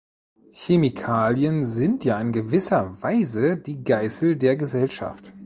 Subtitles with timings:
[0.53, 5.31] Chemikalien sind ja in gewisser Weise die Geißel der Gesellschaft.